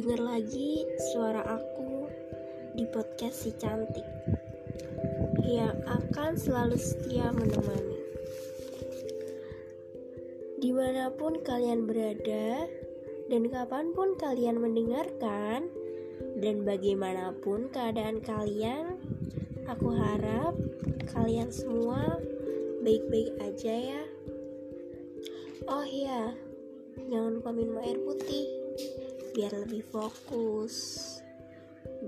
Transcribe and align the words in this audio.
Dengar 0.00 0.32
lagi 0.32 0.80
suara 1.12 1.44
aku 1.44 2.08
di 2.72 2.88
podcast 2.88 3.44
si 3.44 3.52
cantik 3.60 4.08
yang 5.44 5.76
akan 5.84 6.40
selalu 6.40 6.80
setia 6.80 7.28
menemani. 7.28 8.00
Di 10.56 10.72
mana 10.72 11.12
pun 11.12 11.44
kalian 11.44 11.84
berada 11.84 12.64
dan 13.28 13.44
kapan 13.52 13.92
pun 13.92 14.16
kalian 14.16 14.64
mendengarkan 14.64 15.68
dan 16.40 16.64
bagaimanapun 16.64 17.68
keadaan 17.68 18.24
kalian, 18.24 18.96
aku 19.68 19.92
harap 20.00 20.56
kalian 21.12 21.52
semua 21.52 22.16
baik-baik 22.80 23.36
aja 23.36 24.00
ya. 24.00 24.02
Oh 25.68 25.84
iya, 25.84 26.32
jangan 27.12 27.36
lupa 27.36 27.52
minum 27.52 27.76
air 27.84 28.00
putih 28.00 28.48
biar 29.34 29.52
lebih 29.54 29.86
fokus 29.90 31.18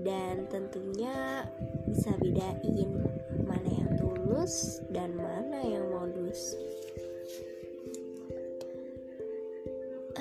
dan 0.03 0.49
tentunya 0.49 1.47
bisa 1.85 2.11
bedain 2.19 2.91
mana 3.45 3.69
yang 3.69 3.91
tulus 3.99 4.81
dan 4.89 5.13
mana 5.13 5.59
yang 5.61 5.85
modus. 5.93 6.57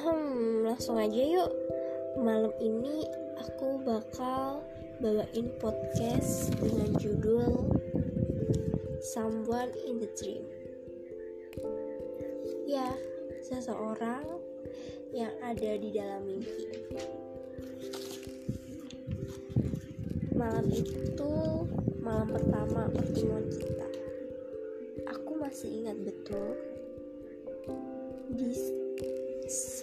Hmm, 0.02 0.66
langsung 0.66 0.98
aja 0.98 1.22
yuk. 1.22 1.50
Malam 2.20 2.52
ini 2.60 3.06
aku 3.40 3.80
bakal 3.82 4.60
bawain 5.02 5.48
podcast 5.58 6.54
dengan 6.60 6.94
judul 6.98 7.66
Someone 9.02 9.74
in 9.82 9.98
the 9.98 10.10
Dream. 10.14 10.46
Ya, 12.70 12.94
seseorang 13.42 14.22
yang 15.10 15.34
ada 15.42 15.70
di 15.76 15.90
dalam 15.90 16.22
mimpi. 16.24 16.66
Malam 20.32 20.66
itu 20.70 21.32
malam 22.00 22.30
pertama 22.30 22.88
pertemuan 22.88 23.46
kita. 23.50 23.88
Aku 25.10 25.36
masih 25.42 25.82
ingat 25.82 25.98
betul 26.00 26.54
di 28.32 28.54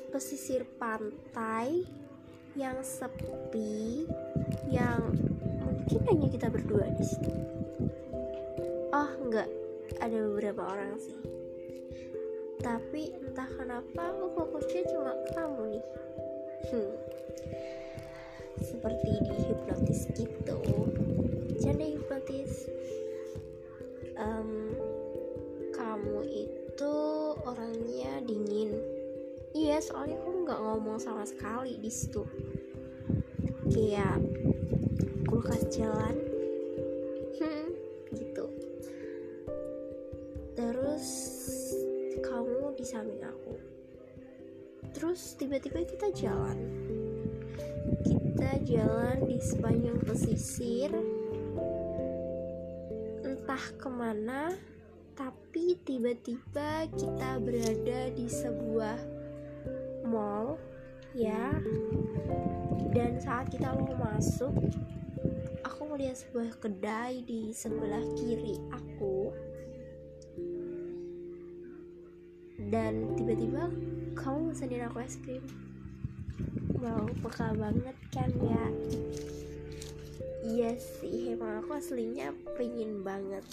pesisir 0.10 0.66
pantai 0.82 1.86
yang 2.58 2.82
sepi 2.82 4.10
yang 4.72 5.14
mungkin 5.62 6.02
hanya 6.10 6.28
kita 6.32 6.48
berdua 6.50 6.90
di 6.98 7.06
sini. 7.06 7.36
Oh, 8.90 9.10
enggak, 9.22 9.48
ada 10.02 10.18
beberapa 10.18 10.66
orang 10.66 10.98
sih 10.98 11.39
tapi 12.60 13.16
entah 13.16 13.48
kenapa 13.56 14.02
aku 14.12 14.26
fokusnya 14.36 14.84
cuma 14.92 15.14
kamu 15.36 15.64
nih. 15.76 15.86
Hmm. 16.70 16.94
seperti 18.60 19.12
di 19.24 19.36
hipnotis 19.48 20.02
gitu. 20.20 20.60
Jadi 21.64 21.96
hipnotis 21.96 22.68
um, 24.20 24.76
kamu 25.72 26.20
itu 26.28 26.96
orangnya 27.48 28.20
dingin. 28.28 28.76
Iya 29.56 29.80
soalnya 29.80 30.20
aku 30.20 30.44
nggak 30.44 30.60
ngomong 30.60 31.00
sama 31.00 31.24
sekali 31.24 31.80
di 31.80 31.88
situ. 31.88 32.28
Kayak 33.72 34.20
kulkas 35.32 35.64
jalan 35.72 36.29
terus 45.20 45.36
tiba-tiba 45.36 45.84
kita 45.84 46.08
jalan. 46.16 46.56
Kita 48.08 48.56
jalan 48.64 49.28
di 49.28 49.36
sepanjang 49.44 50.00
pesisir. 50.00 50.88
Entah 53.28 53.66
ke 53.76 53.90
mana 53.92 54.56
tapi 55.20 55.76
tiba-tiba 55.84 56.88
kita 56.96 57.36
berada 57.36 58.16
di 58.16 58.32
sebuah 58.32 58.96
mall 60.08 60.56
ya. 61.12 61.52
Dan 62.96 63.20
saat 63.20 63.52
kita 63.52 63.76
mau 63.76 63.92
masuk 64.00 64.56
aku 65.68 65.82
melihat 65.92 66.16
sebuah 66.16 66.64
kedai 66.64 67.28
di 67.28 67.52
sebelah 67.52 68.08
kiri 68.16 68.56
aku 68.72 69.36
dan 72.68 73.16
tiba-tiba 73.16 73.72
kamu 74.20 74.52
pesenin 74.52 74.84
aku 74.84 75.00
es 75.00 75.16
krim. 75.24 75.44
Wow 76.84 77.08
peka 77.24 77.56
banget 77.56 77.96
kan 78.12 78.28
ya? 78.44 78.66
Iya 80.44 80.76
sih 80.76 81.40
emang 81.40 81.64
aku 81.64 81.80
aslinya 81.80 82.36
pengen 82.60 83.00
banget. 83.08 83.48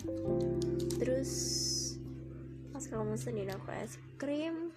Terus 0.99 1.31
pas 2.75 2.83
kamu 2.83 3.15
pesenin 3.15 3.55
aku 3.55 3.71
es 3.79 3.95
krim 4.19 4.75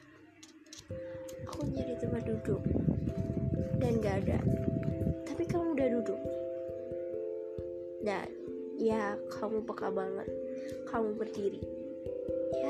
aku 1.50 1.66
nyari 1.66 1.98
tempat 1.98 2.30
duduk. 2.30 2.62
Dan 3.82 3.98
gak 3.98 4.28
ada. 4.28 4.40
Tapi 5.26 5.44
kamu 5.50 5.74
udah 5.74 5.88
duduk. 5.90 6.22
Dan 8.06 8.30
ya 8.78 9.18
kamu 9.34 9.66
peka 9.66 9.90
banget. 9.90 10.30
Kamu 10.86 11.18
berdiri 11.18 11.79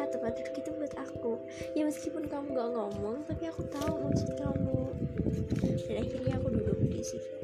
tempat 0.09 0.38
duduk 0.38 0.56
itu 0.59 0.70
buat 0.75 0.94
aku. 0.97 1.31
Ya 1.78 1.86
meskipun 1.86 2.25
kamu 2.28 2.53
gak 2.53 2.70
ngomong 2.74 3.24
tapi 3.25 3.50
aku 3.50 3.66
tahu 3.70 4.09
maksud 4.09 4.30
kamu. 4.38 4.81
Dan 5.90 5.96
akhirnya 6.06 6.34
aku 6.38 6.47
duduk 6.53 6.78
di 6.90 7.02
situ. 7.02 7.36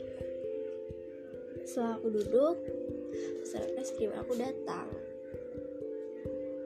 Setelah 1.66 1.98
aku 1.98 2.08
duduk 2.14 2.56
pesanan 3.42 3.80
es 3.82 3.90
krim 3.98 4.14
aku 4.14 4.34
datang. 4.38 4.88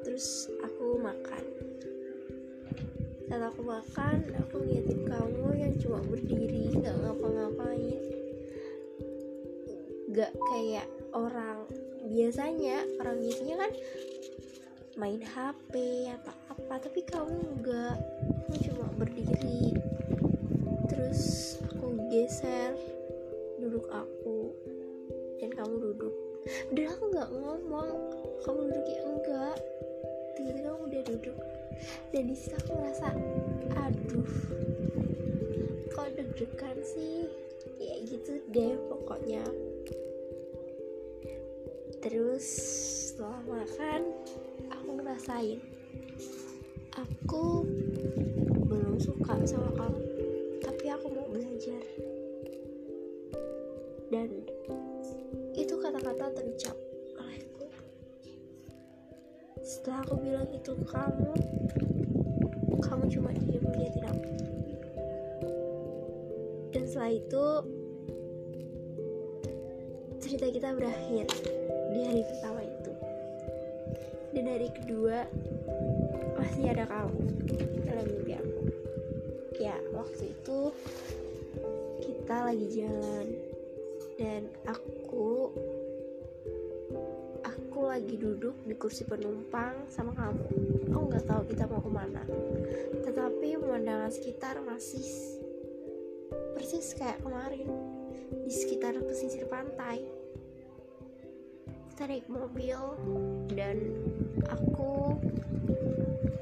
Terus 0.04 0.52
aku 0.64 1.00
makan. 1.00 1.44
Saat 3.30 3.44
aku 3.46 3.62
makan 3.62 4.26
aku 4.42 4.56
ngeliatin 4.60 5.06
kamu 5.06 5.46
yang 5.54 5.74
cuma 5.78 6.02
berdiri 6.02 6.74
nggak 6.78 6.98
ngapa-ngapain. 6.98 8.02
Gak 10.14 10.34
kayak 10.34 10.88
orang 11.14 11.64
biasanya. 12.10 12.84
Orang 12.98 13.22
biasanya 13.22 13.56
kan 13.66 13.72
main 15.00 15.24
HP 15.24 15.72
atau 16.12 16.36
apa 16.52 16.76
tapi 16.84 17.08
kamu 17.08 17.40
enggak 17.56 17.96
kamu 18.52 18.56
cuma 18.68 18.86
berdiri. 19.00 19.72
Terus 20.92 21.56
aku 21.64 21.96
geser 22.12 22.76
duduk 23.64 23.88
aku 23.88 24.52
dan 25.40 25.56
kamu 25.56 25.76
duduk. 25.80 26.16
Dan 26.76 26.92
aku 26.92 27.04
nggak 27.16 27.32
ngomong 27.32 27.90
kamu 28.44 28.60
duduk 28.68 28.86
ya 28.92 29.02
enggak. 29.08 29.58
Tiba-tiba 30.36 30.68
kamu 30.68 30.84
udah 30.92 31.04
duduk. 31.08 31.38
Dan 32.12 32.24
di 32.28 32.36
situ 32.36 32.56
aku 32.60 32.72
ngerasa 32.76 33.08
aduh 33.80 34.34
kok 35.96 36.08
deg-degan 36.20 36.78
sih? 36.84 37.32
Ya 37.80 37.96
gitu 38.04 38.44
deh 38.52 38.76
pokoknya. 38.92 39.48
Terus 42.04 42.44
setelah 43.16 43.40
makan 43.48 44.12
aku 44.72 44.90
ngerasain. 44.98 45.60
Aku 46.98 47.66
belum 48.70 49.02
suka 49.02 49.38
sama 49.46 49.70
kamu 49.74 50.02
tapi 50.62 50.86
aku 50.90 51.06
mau 51.14 51.28
belajar. 51.30 51.84
Dan 54.10 54.30
itu 55.54 55.74
kata-kata 55.78 56.34
terucap 56.34 56.78
olehku. 57.18 57.66
Setelah 59.62 60.02
aku 60.06 60.16
bilang 60.22 60.48
itu 60.54 60.74
kamu 60.88 61.34
kamu 62.80 63.04
cuma 63.12 63.30
diam 63.36 63.64
ngeliatin 63.70 64.06
aku 64.08 64.30
dan 66.70 66.84
setelah 66.86 67.12
itu 67.12 67.46
cerita 70.22 70.46
kita 70.54 70.70
berakhir 70.78 71.26
di 71.90 72.00
hari 72.06 72.24
pertama 72.24 72.62
dan 74.40 74.56
hari 74.56 74.72
kedua 74.72 75.28
masih 76.40 76.72
ada 76.72 76.88
kamu 76.88 77.28
dalam 77.84 78.08
mimpi 78.08 78.40
aku 78.40 78.64
ya 79.60 79.76
waktu 79.92 80.32
itu 80.32 80.72
kita 82.30 82.46
lagi 82.46 82.68
jalan. 82.78 83.28
Dan 84.22 84.46
aku 84.70 85.50
aku 87.42 87.80
lagi 87.90 88.16
duduk 88.22 88.54
di 88.70 88.78
kursi 88.78 89.02
penumpang 89.02 89.90
sama 89.90 90.14
kamu. 90.14 90.46
Aku 90.94 91.04
nggak 91.10 91.26
tahu 91.26 91.42
kita 91.50 91.66
mau 91.66 91.82
ke 91.82 91.92
mana. 91.92 92.24
Tetapi 93.02 93.58
pemandangan 93.58 94.14
sekitar 94.14 94.62
masih 94.62 95.04
persis 96.54 96.94
kayak 96.94 97.18
kemarin. 97.26 97.66
Di 98.46 98.54
sekitar 98.54 98.94
pesisir 99.04 99.50
pantai 99.50 100.19
naik 102.08 102.32
mobil 102.32 102.80
dan 103.52 103.76
aku 104.48 105.20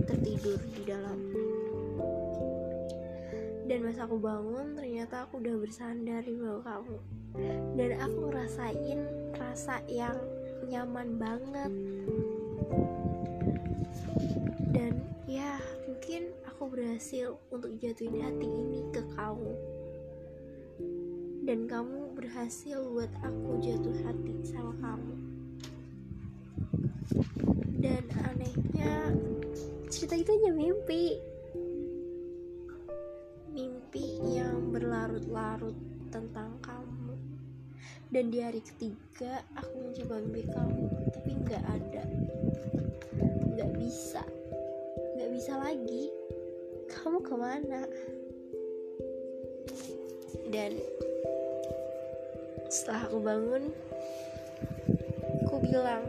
tertidur 0.06 0.62
di 0.77 0.86
dalam. 0.86 1.18
Dan 3.65 3.81
pas 3.89 3.98
aku 4.06 4.21
bangun 4.21 4.77
ternyata 4.77 5.25
aku 5.25 5.42
udah 5.42 5.57
bersandar 5.57 6.21
di 6.21 6.38
bawah 6.38 6.62
kamu. 6.62 6.98
Dan 7.74 7.89
aku 7.98 8.18
ngerasain 8.30 9.00
rasa 9.33 9.81
yang 9.89 10.13
nyaman 10.69 11.18
banget. 11.18 11.71
Dan 14.77 15.01
ya 15.25 15.57
mungkin 15.89 16.38
aku 16.45 16.69
berhasil 16.69 17.33
untuk 17.50 17.74
jatuhin 17.81 18.21
hati 18.21 18.45
ini 18.45 18.86
ke 18.94 19.01
kamu. 19.18 19.57
Dan 21.50 21.65
kamu 21.65 22.13
berhasil 22.13 22.77
buat 22.94 23.09
aku 23.25 23.57
jatuh 23.57 23.98
hati 24.06 24.38
sama 24.45 24.77
kamu 24.77 25.37
dan 27.88 28.04
anehnya 28.36 29.16
cerita 29.88 30.19
itu 30.19 30.28
hanya 30.36 30.51
mimpi. 30.51 31.16
Mimpi 33.56 34.19
yang 34.28 34.75
berlarut-larut 34.75 35.74
tentang 36.12 36.60
kamu. 36.60 37.16
Dan 38.12 38.28
di 38.28 38.44
hari 38.44 38.60
ketiga 38.60 39.39
aku 39.56 39.88
mencoba 39.88 40.19
mimpi 40.19 40.44
kamu 40.51 40.86
tapi 41.16 41.31
nggak 41.48 41.63
ada. 41.63 42.04
Nggak 43.56 43.72
bisa. 43.80 44.24
Nggak 45.16 45.30
bisa 45.31 45.54
lagi. 45.56 46.12
Kamu 46.92 47.24
ke 47.24 47.36
mana? 47.40 47.88
Dan 50.51 50.75
setelah 52.68 53.07
aku 53.07 53.24
bangun 53.24 53.63
aku 55.48 55.63
bilang 55.63 56.04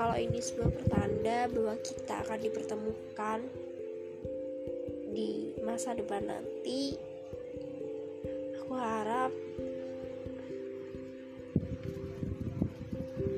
kalau 0.00 0.16
ini 0.16 0.40
sebuah 0.40 0.72
pertanda 0.80 1.44
bahwa 1.52 1.76
kita 1.84 2.24
akan 2.24 2.40
dipertemukan 2.40 3.38
di 5.12 5.52
masa 5.60 5.92
depan 5.92 6.24
nanti 6.24 6.96
aku 8.56 8.72
harap 8.80 9.28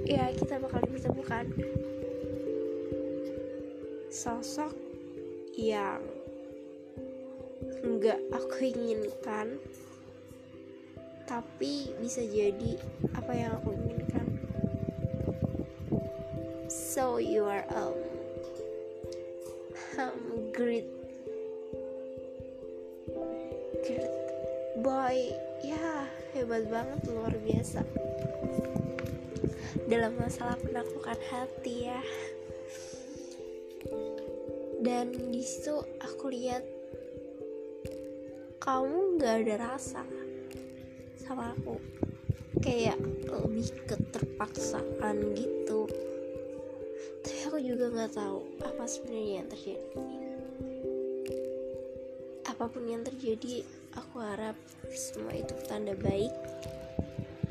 ya 0.07 0.31
kita 0.39 0.63
bakal 0.63 0.87
dipertemukan. 0.87 1.51
Sosok 4.07 4.71
yang 5.59 5.99
enggak 7.83 8.23
aku 8.31 8.71
inginkan 8.71 9.59
tapi 11.27 11.91
bisa 11.99 12.23
jadi 12.23 12.79
apa 13.19 13.33
yang 13.35 13.51
aku 13.59 13.75
inginkan 13.75 14.02
so 16.93 17.17
you 17.17 17.41
are 17.49 17.65
um, 17.73 17.97
um 19.97 20.53
great 20.53 20.85
great 23.81 24.13
boy. 24.85 25.17
Ya 25.65 26.05
hebat 26.37 26.69
banget 26.69 27.01
luar 27.09 27.33
biasa. 27.41 27.81
Dalam 29.89 30.21
masalah 30.21 30.61
penaklukan 30.61 31.17
hati 31.33 31.89
ya. 31.89 32.01
Dan 34.85 35.17
di 35.33 35.41
situ 35.41 35.81
aku 35.97 36.29
lihat 36.29 36.61
kamu 38.61 39.17
nggak 39.17 39.49
ada 39.49 39.55
rasa 39.65 40.05
sama 41.25 41.57
aku. 41.57 41.81
Kayak 42.61 43.01
lebih 43.33 43.81
keterpaksaan 43.89 45.33
gitu 45.33 45.82
juga 47.63 47.87
nggak 47.95 48.13
tahu 48.13 48.39
apa 48.67 48.85
sebenarnya 48.85 49.33
yang 49.43 49.49
terjadi 49.49 49.87
apa 52.51 52.65
pun 52.69 52.85
yang 52.85 53.03
terjadi 53.07 53.65
aku 53.97 54.17
harap 54.21 54.59
semua 54.93 55.33
itu 55.33 55.55
tanda 55.71 55.95
baik 55.99 56.35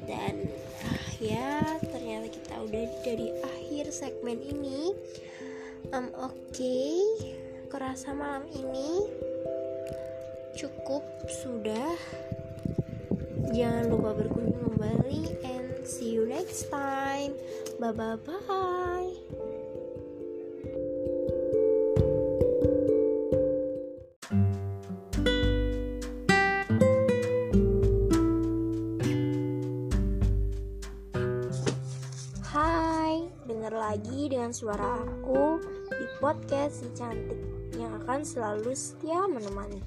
dan 0.06 0.46
ah, 0.86 1.08
ya 1.24 1.80
ternyata 1.80 2.28
kita 2.30 2.56
udah 2.62 2.86
dari 3.08 3.28
akhir 3.42 3.90
segmen 3.96 4.40
ini 4.44 4.94
um, 5.96 6.12
oke 6.20 6.36
okay. 6.52 7.00
kerasa 7.72 8.12
malam 8.12 8.44
ini 8.52 9.08
cukup 10.60 11.02
sudah 11.28 11.96
Jangan 13.52 13.92
lupa 13.92 14.16
berkunjung 14.16 14.64
kembali 14.64 15.44
and 15.44 15.84
see 15.84 16.16
you 16.16 16.24
next 16.24 16.72
time. 16.72 17.36
Bye 17.84 17.92
bye 17.92 18.16
bye. 18.16 19.11
Suara 34.72 35.04
aku 35.04 35.60
di 35.92 36.08
podcast 36.24 36.80
si 36.80 36.88
cantik 36.96 37.36
yang 37.76 37.92
akan 37.92 38.24
selalu 38.24 38.72
setia 38.72 39.28
menemani. 39.28 39.84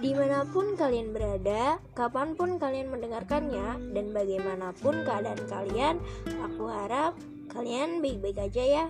Di 0.00 0.16
mana 0.16 0.48
pun 0.48 0.72
kalian 0.72 1.12
berada, 1.12 1.76
kapan 1.92 2.32
pun 2.32 2.56
kalian 2.56 2.88
mendengarkannya, 2.88 3.92
dan 3.92 4.16
bagaimanapun 4.16 5.04
keadaan 5.04 5.44
kalian, 5.52 6.00
aku 6.48 6.64
harap 6.64 7.12
kalian 7.52 8.00
baik-baik 8.00 8.40
aja 8.48 8.64
ya. 8.64 8.84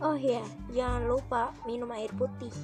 Oh 0.00 0.16
ya, 0.16 0.40
jangan 0.72 1.12
lupa 1.12 1.52
minum 1.68 1.92
air 1.92 2.08
putih 2.16 2.56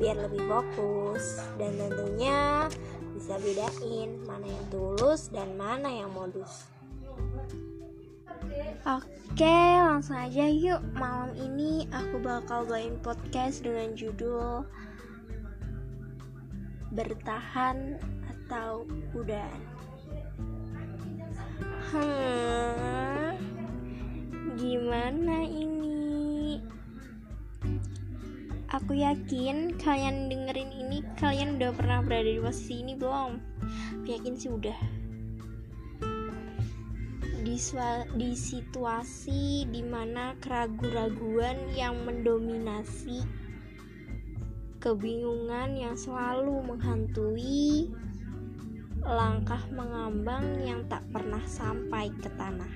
biar 0.00 0.16
lebih 0.16 0.48
fokus 0.48 1.44
dan 1.60 1.76
tentunya 1.76 2.72
bisa 3.12 3.36
bedain 3.36 4.16
mana 4.24 4.48
yang 4.48 4.66
tulus 4.72 5.28
dan 5.28 5.60
mana 5.60 5.92
yang 5.92 6.08
modus. 6.08 6.77
Oke, 8.88 9.58
langsung 9.78 10.18
aja 10.18 10.46
yuk. 10.50 10.82
Malam 10.98 11.30
ini 11.38 11.86
aku 11.94 12.18
bakal 12.18 12.66
bawain 12.66 12.98
podcast 12.98 13.62
dengan 13.62 13.94
judul 13.94 14.66
bertahan 16.88 18.00
atau 18.26 18.88
udahan 19.12 19.60
hmm, 21.92 23.30
gimana 24.56 25.44
ini? 25.46 26.60
Aku 28.68 28.92
yakin 28.92 29.80
kalian 29.80 30.28
dengerin 30.28 30.72
ini 30.72 31.00
kalian 31.16 31.56
udah 31.56 31.72
pernah 31.72 32.04
berada 32.04 32.28
di 32.28 32.40
posisi 32.40 32.84
ini 32.84 32.92
belum? 32.92 33.40
Aku 34.02 34.08
yakin 34.12 34.34
sih 34.36 34.52
udah 34.52 34.97
di, 38.14 38.38
situasi 38.38 39.66
di 39.66 39.82
mana 39.82 40.38
keraguan-raguan 40.38 41.74
yang 41.74 42.06
mendominasi 42.06 43.26
kebingungan 44.78 45.74
yang 45.74 45.98
selalu 45.98 46.62
menghantui 46.62 47.90
langkah 49.02 49.58
mengambang 49.74 50.62
yang 50.62 50.86
tak 50.86 51.02
pernah 51.10 51.42
sampai 51.50 52.14
ke 52.14 52.30
tanah. 52.38 52.72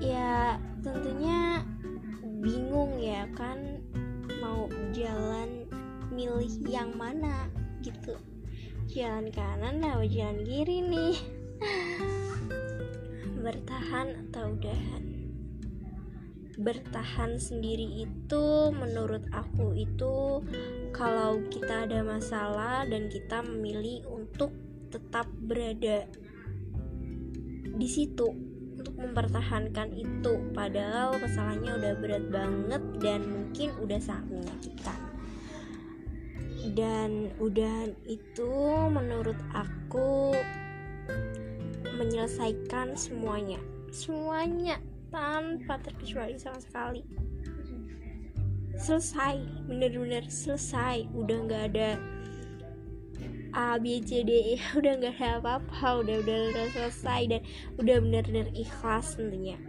Ya, 0.00 0.56
tentunya 0.80 1.60
bingung 2.40 2.96
ya 2.96 3.28
kan 3.36 3.84
mau 4.40 4.72
jalan 4.96 5.68
milih 6.08 6.64
yang 6.64 6.96
mana 6.96 7.52
gitu. 7.84 8.16
Jalan 8.88 9.28
kanan 9.32 9.84
atau 9.84 10.04
jalan 10.08 10.44
kiri 10.48 10.80
nih. 10.80 11.41
Bertahan 13.42 14.08
atau 14.28 14.54
udahan? 14.54 15.04
Bertahan 16.58 17.40
sendiri 17.40 18.06
itu 18.06 18.44
menurut 18.70 19.24
aku 19.32 19.72
itu 19.74 20.44
kalau 20.92 21.40
kita 21.48 21.88
ada 21.88 22.04
masalah 22.04 22.84
dan 22.86 23.08
kita 23.08 23.40
memilih 23.42 24.04
untuk 24.06 24.52
tetap 24.92 25.26
berada 25.42 26.04
di 27.72 27.88
situ 27.88 28.52
untuk 28.76 28.94
mempertahankan 28.98 29.94
itu. 29.96 30.32
Padahal 30.52 31.16
masalahnya 31.16 31.78
udah 31.78 31.94
berat 31.98 32.24
banget 32.28 32.82
dan 33.00 33.20
mungkin 33.26 33.68
udah 33.80 34.00
sangat 34.02 34.28
menyakitkan. 34.28 35.00
Dan 36.72 37.34
udah 37.42 37.90
itu 38.06 38.52
menurut 38.86 39.38
aku 39.50 40.36
menyelesaikan 42.02 42.98
semuanya. 42.98 43.62
Semuanya 43.94 44.82
tanpa 45.14 45.78
terkecuali 45.78 46.34
sama 46.36 46.58
sekali. 46.58 47.06
Selesai 48.74 49.38
bener-bener 49.70 50.26
selesai. 50.26 51.06
Udah 51.14 51.36
nggak 51.46 51.64
ada 51.70 51.90
A 53.54 53.78
B 53.78 54.02
C 54.02 54.26
D 54.26 54.30
E. 54.32 54.56
Udah 54.78 54.98
nggak 54.98 55.14
ada 55.22 55.38
apa-apa. 55.38 56.02
Udah 56.02 56.16
udah 56.24 56.38
udah 56.50 56.66
selesai 56.74 57.20
dan 57.30 57.40
udah 57.78 57.96
bener-bener 58.02 58.48
ikhlas 58.56 59.14
tentunya. 59.14 59.60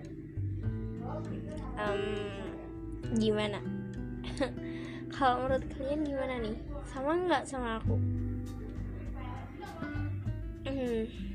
Um, 1.78 2.02
gimana? 3.20 3.60
Kalau 5.14 5.46
menurut 5.46 5.68
kalian 5.78 6.02
gimana 6.08 6.36
nih? 6.42 6.58
Sama 6.90 7.12
nggak 7.28 7.44
sama 7.46 7.78
aku? 7.78 7.96
Hmm. 10.64 11.33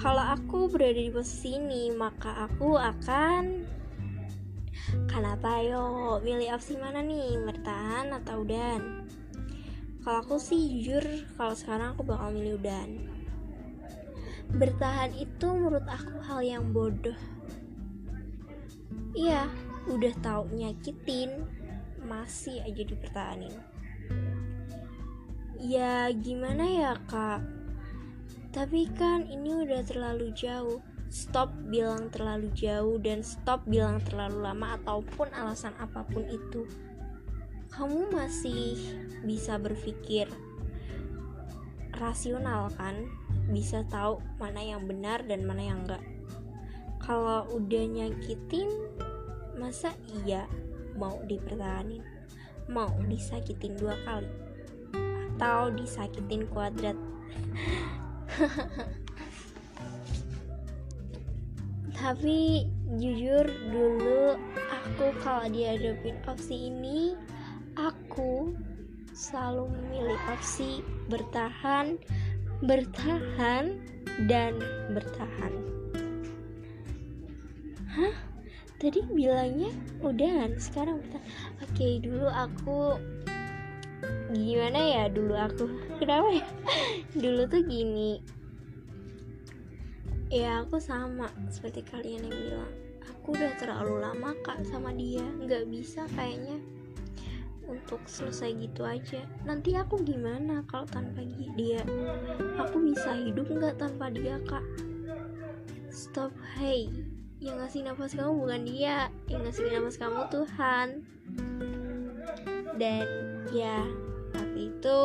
Kalau 0.00 0.24
aku 0.24 0.72
berada 0.72 0.96
di 0.96 1.12
posisi 1.12 1.56
ini 1.56 1.92
maka 1.92 2.48
aku 2.48 2.76
akan 2.76 3.66
Kenapa 5.10 5.64
yo 5.66 6.18
milih 6.22 6.54
opsi 6.54 6.78
mana 6.78 7.02
nih 7.02 7.34
bertahan 7.42 8.14
atau 8.22 8.46
udan? 8.46 9.08
Kalau 10.04 10.18
aku 10.22 10.38
sih 10.38 10.78
jujur 10.78 11.02
kalau 11.34 11.54
sekarang 11.58 11.96
aku 11.96 12.06
bakal 12.06 12.30
milih 12.30 12.60
udan. 12.60 13.10
Bertahan 14.54 15.10
itu 15.18 15.48
menurut 15.50 15.82
aku 15.90 16.22
hal 16.22 16.38
yang 16.44 16.70
bodoh. 16.70 17.18
Iya 19.16 19.50
udah 19.90 20.14
tahu 20.22 20.54
nyakitin 20.54 21.34
masih 22.06 22.62
aja 22.62 22.82
dipertahanin. 22.86 23.54
Ya 25.58 26.12
gimana 26.14 26.62
ya 26.62 26.92
kak 27.10 27.55
tapi 28.56 28.88
kan 28.96 29.28
ini 29.28 29.52
udah 29.68 29.84
terlalu 29.84 30.32
jauh. 30.32 30.80
Stop 31.12 31.52
bilang 31.68 32.08
terlalu 32.08 32.48
jauh 32.56 32.96
dan 32.96 33.20
stop 33.20 33.60
bilang 33.68 34.00
terlalu 34.08 34.48
lama 34.48 34.80
ataupun 34.80 35.28
alasan 35.36 35.76
apa 35.76 36.08
pun 36.08 36.24
itu. 36.24 36.64
Kamu 37.68 38.08
masih 38.08 38.80
bisa 39.28 39.60
berpikir 39.60 40.24
rasional 42.00 42.72
kan? 42.80 42.96
Bisa 43.52 43.84
tahu 43.92 44.24
mana 44.40 44.64
yang 44.64 44.88
benar 44.88 45.20
dan 45.28 45.44
mana 45.44 45.60
yang 45.60 45.84
enggak. 45.84 46.02
Kalau 47.04 47.44
udah 47.52 47.84
nyakitin 47.84 48.72
masa 49.60 49.92
iya 50.24 50.48
mau 50.96 51.20
dipertahanin? 51.28 52.00
Mau 52.72 52.88
disakitin 53.04 53.76
dua 53.76 54.00
kali? 54.08 54.32
Atau 55.36 55.76
disakitin 55.76 56.48
kuadrat 56.48 56.96
tapi 61.96 62.68
jujur 63.00 63.48
dulu 63.72 64.36
aku 64.68 65.06
kalau 65.24 65.48
dihadapin 65.48 66.14
opsi 66.28 66.68
ini 66.68 67.16
aku 67.74 68.52
selalu 69.16 69.72
memilih 69.72 70.20
opsi 70.28 70.84
bertahan 71.08 71.96
bertahan 72.64 73.76
dan 74.24 74.56
bertahan. 74.92 75.52
Hah? 77.92 78.16
Tadi 78.76 79.00
bilangnya 79.08 79.72
udahan 80.04 80.56
sekarang 80.60 81.00
kita 81.00 81.20
oke 81.64 81.88
dulu 82.04 82.28
aku 82.28 83.00
gimana 84.34 84.80
ya 84.80 85.04
dulu 85.06 85.34
aku? 85.38 85.70
Kenapa 86.02 86.28
ya? 86.34 86.46
Dulu 87.14 87.46
tuh 87.46 87.62
gini. 87.62 88.18
Ya 90.26 90.66
aku 90.66 90.82
sama 90.82 91.30
seperti 91.46 91.86
kalian 91.86 92.26
yang 92.26 92.34
bilang. 92.34 92.72
Aku 93.06 93.34
udah 93.34 93.54
terlalu 93.58 94.02
lama 94.02 94.34
kak 94.42 94.66
sama 94.66 94.90
dia. 94.90 95.22
Nggak 95.22 95.70
bisa 95.70 96.06
kayaknya 96.18 96.58
untuk 97.66 98.02
selesai 98.06 98.54
gitu 98.58 98.82
aja. 98.82 99.22
Nanti 99.46 99.78
aku 99.78 100.02
gimana 100.02 100.66
kalau 100.66 100.86
tanpa 100.90 101.22
dia? 101.54 101.82
Aku 102.58 102.82
bisa 102.82 103.14
hidup 103.14 103.46
nggak 103.46 103.78
tanpa 103.78 104.10
dia 104.10 104.38
kak? 104.46 104.62
Stop 105.90 106.34
hey. 106.58 106.90
Yang 107.38 107.56
ngasih 107.62 107.80
nafas 107.86 108.12
kamu 108.18 108.32
bukan 108.42 108.62
dia. 108.66 109.06
Yang 109.30 109.40
ngasih 109.46 109.64
nafas 109.70 109.96
kamu 110.02 110.20
Tuhan. 110.34 110.88
Dan 112.76 113.06
ya 113.54 113.86
tapi 114.36 114.68
itu 114.68 115.00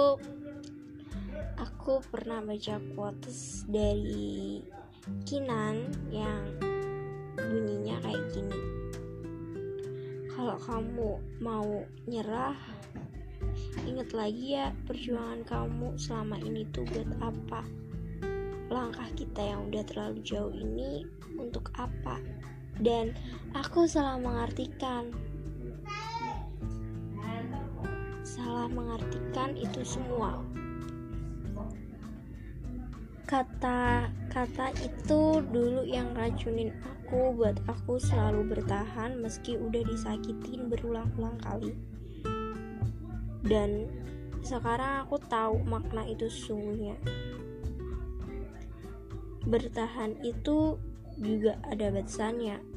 aku 1.55 2.03
pernah 2.11 2.43
baca 2.43 2.75
quotes 2.91 3.63
dari 3.71 4.59
Kinan 5.25 5.89
yang 6.13 6.45
bunyinya 7.33 7.97
kayak 8.05 8.21
gini. 8.29 8.61
Kalau 10.29 10.61
kamu 10.61 11.11
mau 11.41 11.81
nyerah 12.05 12.53
ingat 13.89 14.13
lagi 14.13 14.61
ya 14.61 14.69
perjuangan 14.85 15.41
kamu 15.47 15.97
selama 15.97 16.37
ini 16.45 16.69
tuh 16.69 16.85
buat 16.85 17.09
apa? 17.17 17.65
Langkah 18.69 19.09
kita 19.17 19.41
yang 19.41 19.73
udah 19.73 19.83
terlalu 19.89 20.21
jauh 20.21 20.53
ini 20.53 21.01
untuk 21.33 21.73
apa? 21.73 22.21
Dan 22.77 23.17
aku 23.57 23.89
salah 23.89 24.21
mengartikan 24.21 25.09
salah 28.31 28.71
mengartikan 28.71 29.51
itu 29.59 29.83
semua. 29.83 30.39
Kata 33.27 34.07
kata 34.31 34.71
itu 34.79 35.43
dulu 35.51 35.83
yang 35.83 36.15
racunin 36.15 36.71
aku 36.83 37.35
buat 37.35 37.59
aku 37.67 37.99
selalu 37.99 38.55
bertahan 38.55 39.19
meski 39.19 39.59
udah 39.59 39.83
disakitin 39.83 40.71
berulang-ulang 40.71 41.35
kali. 41.43 41.75
Dan 43.43 43.91
sekarang 44.39 45.03
aku 45.07 45.19
tahu 45.27 45.59
makna 45.67 46.07
itu 46.07 46.31
sesungguhnya. 46.31 46.95
Bertahan 49.43 50.15
itu 50.23 50.79
juga 51.19 51.59
ada 51.67 51.91
batasannya 51.91 52.71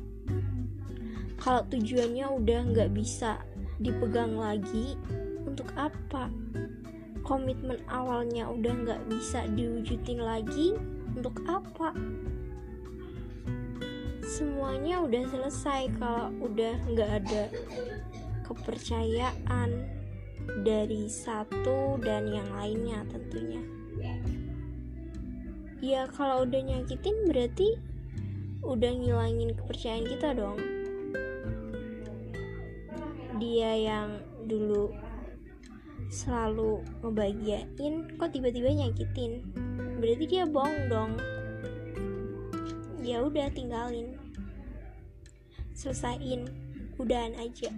kalau 1.38 1.60
tujuannya 1.68 2.24
udah 2.40 2.60
nggak 2.72 2.90
bisa 2.96 3.44
dipegang 3.76 4.38
lagi 4.38 4.96
untuk 5.54 5.70
apa? 5.78 6.26
Komitmen 7.22 7.78
awalnya 7.86 8.50
udah 8.50 8.74
nggak 8.74 9.02
bisa 9.06 9.46
diwujudin 9.54 10.18
lagi 10.18 10.74
untuk 11.14 11.38
apa? 11.46 11.94
Semuanya 14.26 14.98
udah 14.98 15.22
selesai 15.30 15.94
kalau 16.02 16.34
udah 16.42 16.74
nggak 16.90 17.10
ada 17.22 17.44
kepercayaan 18.42 19.86
dari 20.66 21.06
satu 21.06 22.02
dan 22.02 22.34
yang 22.34 22.50
lainnya 22.50 23.06
tentunya. 23.06 23.62
Ya 25.78 26.10
kalau 26.10 26.42
udah 26.42 26.60
nyakitin 26.66 27.30
berarti 27.30 27.78
udah 28.66 28.90
ngilangin 28.90 29.54
kepercayaan 29.54 30.04
kita 30.10 30.34
dong. 30.34 30.58
Dia 33.38 33.70
yang 33.78 34.10
dulu 34.44 35.03
selalu 36.14 36.78
ngebahagiain 37.02 37.94
kok 38.14 38.30
tiba-tiba 38.30 38.70
nyakitin 38.70 39.42
berarti 39.98 40.24
dia 40.30 40.46
bohong 40.46 40.86
dong 40.86 41.12
ya 43.02 43.18
udah 43.18 43.50
tinggalin 43.50 44.14
selesain 45.74 46.46
udahan 47.02 47.34
aja 47.34 47.74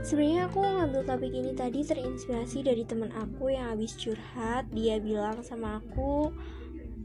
Sebenarnya 0.00 0.48
aku 0.48 0.64
ngambil 0.64 1.02
topik 1.04 1.28
ini 1.28 1.52
tadi 1.52 1.84
terinspirasi 1.84 2.64
dari 2.64 2.88
teman 2.88 3.12
aku 3.12 3.52
yang 3.52 3.76
habis 3.76 3.92
curhat. 4.00 4.64
Dia 4.72 4.96
bilang 4.96 5.44
sama 5.44 5.76
aku, 5.76 6.32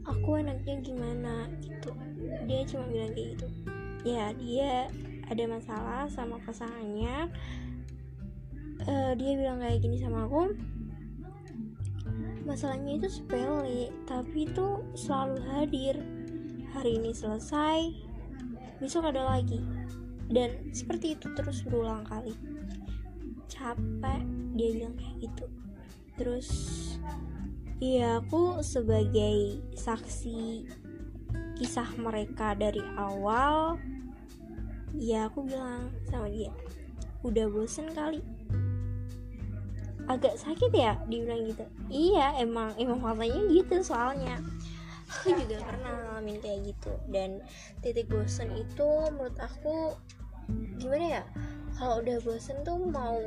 aku 0.08 0.30
enaknya 0.40 0.80
gimana 0.80 1.44
gitu. 1.60 1.92
Dia 2.48 2.64
cuma 2.64 2.88
bilang 2.88 3.12
kayak 3.12 3.36
gitu. 3.36 3.46
Ya 4.06 4.32
dia 4.32 4.88
ada 5.28 5.44
masalah 5.44 6.08
sama 6.08 6.40
pasangannya. 6.40 7.28
Uh, 8.86 9.12
dia 9.18 9.34
bilang 9.34 9.58
kayak 9.58 9.82
gini 9.82 9.98
sama 9.98 10.30
aku. 10.30 10.54
Masalahnya 12.46 13.02
itu 13.02 13.08
sepele, 13.10 13.90
tapi 14.06 14.46
itu 14.46 14.86
selalu 14.94 15.42
hadir. 15.50 15.98
Hari 16.72 17.02
ini 17.02 17.10
selesai, 17.10 17.90
besok 18.78 19.10
ada 19.10 19.26
lagi. 19.26 19.58
Dan 20.30 20.70
seperti 20.70 21.18
itu 21.18 21.30
terus 21.34 21.62
berulang 21.66 22.06
kali 22.06 22.34
capek 23.56 24.22
dia 24.54 24.68
bilang 24.76 24.94
kayak 24.98 25.16
gitu 25.26 25.46
terus 26.16 26.48
iya 27.78 28.20
aku 28.20 28.60
sebagai 28.60 29.60
saksi 29.74 30.66
kisah 31.56 31.88
mereka 31.98 32.52
dari 32.52 32.80
awal 33.00 33.80
ya 34.96 35.28
aku 35.28 35.44
bilang 35.44 35.92
sama 36.08 36.28
dia 36.28 36.52
udah 37.24 37.46
bosen 37.48 37.90
kali 37.92 38.20
agak 40.06 40.38
sakit 40.38 40.70
ya 40.70 40.94
dibilang 41.10 41.42
gitu. 41.46 41.64
Iya 41.90 42.38
emang 42.42 42.74
emang 42.78 43.02
matanya 43.02 43.42
gitu 43.50 43.82
soalnya. 43.82 44.38
Aku 45.06 45.34
juga 45.38 45.62
pernah 45.62 45.94
ngalamin 46.02 46.42
kayak 46.42 46.74
gitu 46.74 46.90
dan 47.14 47.38
titik 47.78 48.10
bosen 48.10 48.50
itu 48.58 48.90
menurut 49.14 49.38
aku 49.38 49.94
gimana 50.78 51.22
ya? 51.22 51.24
Kalau 51.78 52.02
udah 52.02 52.18
bosen 52.26 52.56
tuh 52.66 52.78
mau 52.90 53.18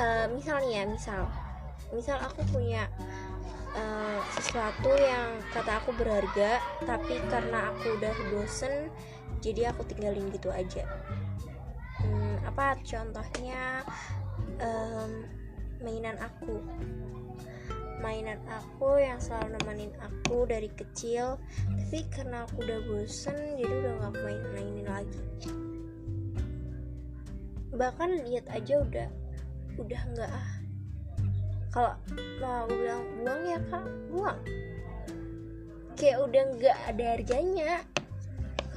uh, 0.00 0.26
misal 0.32 0.60
nih 0.64 0.80
ya 0.80 0.84
misal 0.88 1.28
misal 1.92 2.18
aku 2.18 2.42
punya 2.50 2.88
uh, 3.76 4.20
sesuatu 4.36 4.90
yang 4.96 5.38
kata 5.52 5.78
aku 5.80 5.92
berharga 5.96 6.60
tapi 6.84 7.20
karena 7.28 7.72
aku 7.72 8.00
udah 8.00 8.14
bosen 8.32 8.88
jadi 9.44 9.72
aku 9.72 9.84
tinggalin 9.88 10.32
gitu 10.32 10.48
aja. 10.48 10.88
Apa 12.46 12.78
contohnya 12.80 13.84
um, 14.60 15.24
mainan 15.80 16.16
aku. 16.20 16.60
Mainan 17.96 18.36
aku 18.52 19.00
yang 19.00 19.16
selalu 19.16 19.56
nemenin 19.56 19.92
aku 20.04 20.44
dari 20.44 20.68
kecil 20.76 21.40
tapi 21.64 22.04
karena 22.12 22.44
aku 22.44 22.60
udah 22.60 22.80
bosen 22.92 23.56
jadi 23.56 23.72
udah 23.72 23.92
gak 24.04 24.14
main 24.20 24.42
mainin 24.52 24.86
lagi. 24.86 25.22
Bahkan 27.72 28.10
lihat 28.28 28.46
aja 28.52 28.84
udah 28.84 29.08
udah 29.76 30.02
nggak 30.12 30.32
ah. 30.32 30.50
Kalau 31.72 31.92
mau 32.40 32.64
bilang 32.68 33.04
buang 33.20 33.42
ya 33.44 33.58
kak 33.68 33.86
buang. 34.08 34.40
Kayak 35.96 36.18
udah 36.28 36.42
nggak 36.56 36.78
ada 36.92 37.04
harganya 37.16 37.72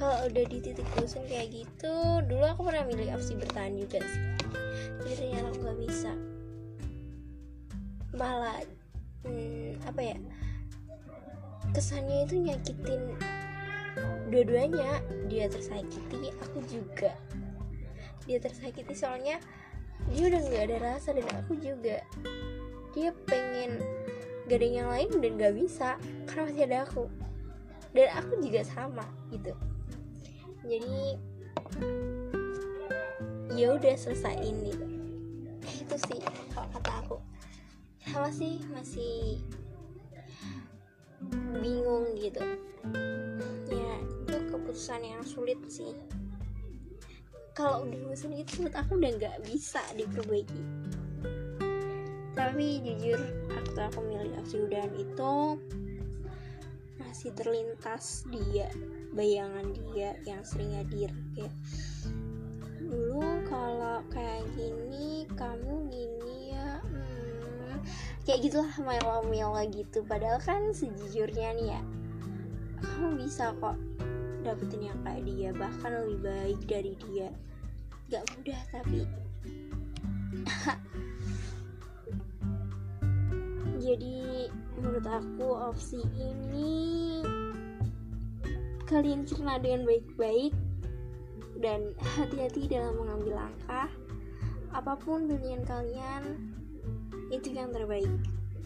kalau 0.00 0.16
udah 0.32 0.44
di 0.48 0.58
titik 0.64 0.88
bosan 0.96 1.28
kayak 1.28 1.52
gitu 1.52 2.24
dulu 2.24 2.40
aku 2.48 2.64
pernah 2.64 2.88
milih 2.88 3.12
opsi 3.12 3.36
bertahan 3.36 3.76
juga 3.76 4.00
sih. 4.00 4.24
Tapi 4.96 5.12
ternyata 5.12 5.46
aku 5.52 5.60
nggak 5.60 5.80
bisa. 5.84 6.12
Malah 8.16 8.64
hmm, 9.28 9.76
apa 9.84 10.00
ya 10.00 10.16
kesannya 11.76 12.24
itu 12.24 12.40
nyakitin 12.40 13.12
dua-duanya. 14.32 15.04
Dia 15.28 15.52
tersakiti 15.52 16.32
aku 16.40 16.64
juga. 16.64 17.12
Dia 18.24 18.40
tersakiti 18.40 18.96
soalnya 18.96 19.36
dia 20.08 20.32
udah 20.32 20.40
nggak 20.48 20.64
ada 20.64 20.78
rasa 20.80 21.12
dan 21.12 21.28
aku 21.44 21.60
juga. 21.60 22.00
Dia 22.96 23.12
pengen 23.28 23.84
gak 24.48 24.66
yang 24.66 24.90
lain 24.90 25.12
dan 25.22 25.38
gak 25.38 25.54
bisa 25.54 25.94
karena 26.26 26.42
masih 26.48 26.64
ada 26.66 26.78
aku. 26.88 27.04
Dan 27.94 28.08
aku 28.16 28.42
juga 28.42 28.66
sama 28.66 29.06
gitu 29.30 29.54
jadi 30.70 31.18
ya 33.58 33.74
udah 33.74 33.94
selesai 33.98 34.38
ini 34.38 34.70
itu 35.66 35.96
sih 36.06 36.22
kalau 36.54 36.70
kata 36.78 36.92
aku. 37.02 37.18
Sama 38.06 38.30
sih 38.30 38.62
masih 38.70 39.42
bingung 41.58 42.14
gitu? 42.14 42.38
Ya 43.66 43.94
itu 43.98 44.36
keputusan 44.54 45.02
yang 45.02 45.26
sulit 45.26 45.58
sih. 45.66 45.98
Kalau 47.58 47.84
udah 47.90 47.98
bosan 48.06 48.38
gitu 48.38 48.62
menurut 48.62 48.76
aku 48.78 48.92
udah 48.94 49.10
nggak 49.18 49.36
bisa 49.50 49.82
diperbaiki. 49.98 50.62
Tapi 52.38 52.66
jujur 52.86 53.20
waktu 53.50 53.80
aku 53.90 54.00
milih 54.06 54.38
opsi 54.38 54.62
udahan 54.62 54.94
itu 54.94 55.34
masih 57.02 57.34
terlintas 57.34 58.22
dia 58.30 58.70
bayangan 59.10 59.74
dia 59.74 60.14
yang 60.22 60.42
sering 60.46 60.70
hadir 60.78 61.10
kayak 61.34 61.54
dulu 62.78 63.22
kalau 63.46 64.02
kayak 64.10 64.42
gini 64.58 65.22
kamu 65.38 65.86
gini 65.90 66.54
ya 66.54 66.82
hmm, 66.82 67.78
kayak 68.26 68.42
gitulah 68.46 68.74
melo-melo 68.82 69.62
gitu. 69.70 70.02
Padahal 70.06 70.42
kan 70.42 70.74
sejujurnya 70.74 71.54
nih 71.54 71.68
ya 71.74 71.80
kamu 72.80 73.26
bisa 73.26 73.54
kok 73.62 73.76
dapetin 74.42 74.90
yang 74.90 74.98
kayak 75.06 75.22
dia 75.28 75.50
bahkan 75.54 75.92
lebih 76.02 76.18
baik 76.24 76.60
dari 76.66 76.94
dia. 77.06 77.30
Gak 78.10 78.26
mudah 78.34 78.58
tapi 78.74 79.06
jadi 83.84 84.50
menurut 84.76 85.06
aku 85.06 85.46
opsi 85.54 86.02
ini 86.18 87.22
kalian 88.90 89.22
cerna 89.22 89.62
dengan 89.62 89.86
baik-baik 89.86 90.50
dan 91.62 91.94
hati-hati 92.18 92.66
dalam 92.66 92.98
mengambil 92.98 93.46
langkah 93.46 93.86
apa 94.74 94.98
pun 94.98 95.30
pilihan 95.30 95.62
kalian 95.62 96.50
itu 97.30 97.54
yang 97.54 97.70
terbaik 97.70 98.10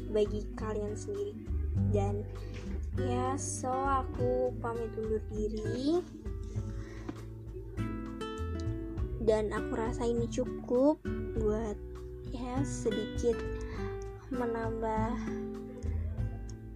bagi 0.08 0.48
kalian 0.56 0.96
sendiri. 0.96 1.36
Dan 1.92 2.24
ya 2.96 3.36
so 3.36 3.68
aku 3.68 4.48
pamit 4.64 4.88
undur 4.96 5.20
diri. 5.28 6.00
Dan 9.24 9.52
aku 9.52 9.72
rasa 9.76 10.08
ini 10.08 10.28
cukup 10.28 11.00
buat 11.40 11.76
ya 12.32 12.60
sedikit 12.64 13.36
menambah 14.32 15.16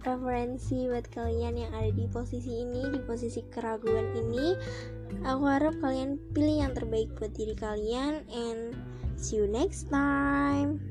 referensi 0.03 0.87
buat 0.87 1.07
kalian 1.11 1.59
yang 1.59 1.71
ada 1.75 1.91
di 1.91 2.07
posisi 2.09 2.63
ini 2.63 2.89
di 2.89 2.99
posisi 3.03 3.43
keraguan 3.51 4.15
ini. 4.15 4.55
Aku 5.27 5.43
harap 5.45 5.75
kalian 5.83 6.17
pilih 6.31 6.63
yang 6.63 6.73
terbaik 6.73 7.11
buat 7.19 7.35
diri 7.35 7.55
kalian 7.55 8.23
and 8.31 8.73
see 9.19 9.37
you 9.39 9.45
next 9.45 9.91
time 9.91 10.88